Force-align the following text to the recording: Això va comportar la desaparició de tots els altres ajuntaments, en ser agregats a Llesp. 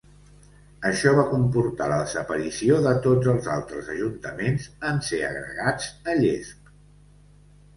Això 0.91 1.11
va 1.17 1.25
comportar 1.33 1.89
la 1.91 1.99
desaparició 1.99 2.79
de 2.87 2.93
tots 3.07 3.29
els 3.35 3.51
altres 3.57 3.91
ajuntaments, 3.97 4.67
en 4.93 4.99
ser 5.11 5.21
agregats 5.29 5.91
a 5.91 6.17
Llesp. 6.23 6.75